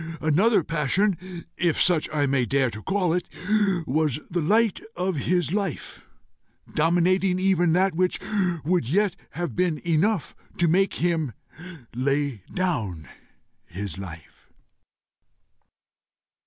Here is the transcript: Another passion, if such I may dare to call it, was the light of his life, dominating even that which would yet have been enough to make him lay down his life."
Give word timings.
Another 0.21 0.63
passion, 0.63 1.45
if 1.57 1.79
such 1.79 2.09
I 2.11 2.25
may 2.25 2.47
dare 2.47 2.71
to 2.71 2.81
call 2.81 3.13
it, 3.13 3.29
was 3.85 4.19
the 4.31 4.41
light 4.41 4.79
of 4.95 5.15
his 5.17 5.53
life, 5.53 6.03
dominating 6.73 7.37
even 7.37 7.73
that 7.73 7.93
which 7.93 8.19
would 8.65 8.89
yet 8.89 9.15
have 9.33 9.55
been 9.55 9.77
enough 9.87 10.35
to 10.57 10.67
make 10.67 10.95
him 10.95 11.33
lay 11.93 12.41
down 12.51 13.09
his 13.67 13.99
life." 13.99 14.49